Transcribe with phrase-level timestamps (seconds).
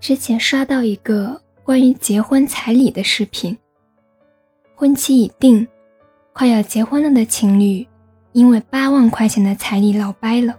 [0.00, 3.56] 之前刷到一个关于结婚彩礼的视频，
[4.74, 5.66] 婚期已定，
[6.32, 7.86] 快要结婚了的情侣，
[8.32, 10.56] 因为八万块钱的彩礼闹掰了，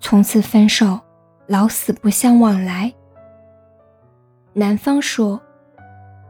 [0.00, 0.98] 从此分手，
[1.46, 2.92] 老死不相往来。
[4.52, 5.40] 男方说：“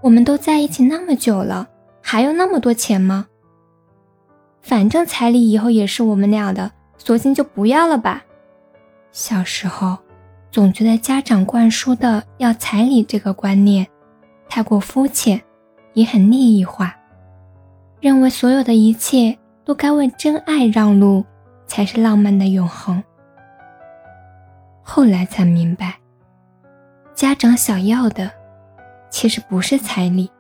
[0.03, 1.67] 我们都在一起那么久了，
[2.03, 3.27] 还有那么多钱吗？
[4.61, 8.23] 反正彩礼以后也是我们俩的，索性就不要了吧。”
[9.11, 9.97] 小时候。
[10.57, 13.87] 总觉得家长灌输的要彩礼这个观念
[14.49, 15.39] 太过肤浅，
[15.93, 16.97] 也很利益化，
[18.01, 21.23] 认为所有的一切都该为真爱让路
[21.67, 23.05] 才是浪漫的永恒。
[24.83, 25.97] 后来才明白，
[27.15, 28.31] 家长想要的
[29.11, 30.31] 其实不是彩礼，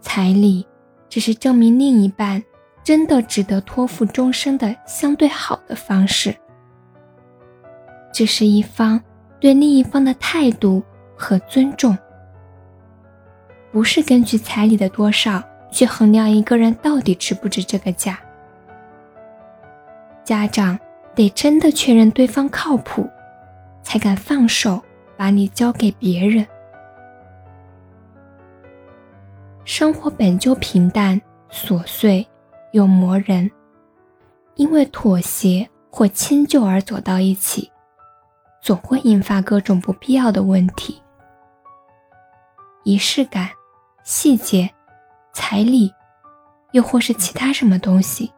[0.00, 0.64] 彩礼
[1.08, 2.40] 只是证明另一半
[2.84, 6.32] 真的值得托付终身的相对好的方式。
[8.16, 8.98] 这是一方
[9.38, 10.82] 对另一方的态度
[11.18, 11.94] 和尊重，
[13.70, 18.18] 不是根据彩礼的多少去衡量一个人到底值不值这个价。
[20.24, 20.78] 家长
[21.14, 23.06] 得真的确认对方靠谱，
[23.82, 24.82] 才敢放手
[25.14, 26.46] 把你交给别人。
[29.66, 32.26] 生活本就平淡琐碎
[32.72, 33.50] 又磨人，
[34.54, 37.70] 因为妥协或迁就而走到一起。
[38.60, 41.00] 总会引发各种不必要的问题。
[42.84, 43.50] 仪式感、
[44.04, 44.70] 细节、
[45.32, 45.92] 彩礼，
[46.72, 48.32] 又或是其他什么东西，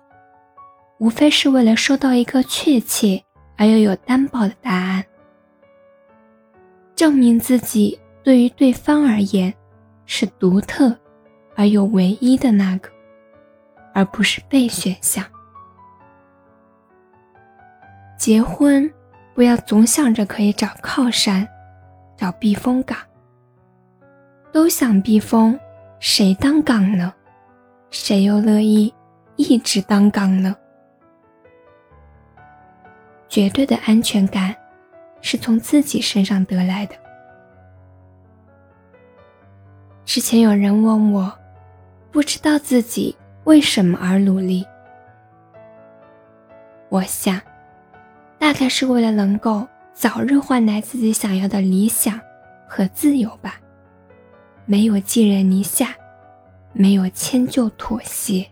[0.99, 3.23] 无非是为了收到一个确切
[3.57, 5.05] 而又有担保的答案，
[6.97, 9.53] 证明自己对于对方而言
[10.07, 10.99] 是独特
[11.55, 12.91] 而又唯一的那个，
[13.93, 15.25] 而不是备选项。
[18.19, 18.91] 结婚。
[19.39, 21.49] 不要总想着可以找靠山，
[22.17, 22.99] 找避风港。
[24.51, 25.57] 都想避风，
[26.01, 27.15] 谁当港呢？
[27.89, 28.93] 谁又乐意
[29.37, 30.57] 一直当港呢？
[33.29, 34.53] 绝对的安全感，
[35.21, 36.97] 是从自己身上得来的。
[40.05, 41.33] 之前有人问我，
[42.11, 44.67] 不知道自己为什么而努力。
[46.89, 47.41] 我想。
[48.49, 52.19] 大概是为了能够早日换来自己想要的理想
[52.67, 53.61] 和自由吧，
[54.65, 55.95] 没有寄人篱下，
[56.73, 58.47] 没有迁就妥协。